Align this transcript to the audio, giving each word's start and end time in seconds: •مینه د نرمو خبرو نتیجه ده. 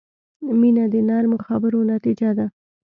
•مینه 0.59 0.85
د 0.93 0.95
نرمو 1.09 1.37
خبرو 1.47 1.79
نتیجه 1.93 2.29
ده. 2.37 2.45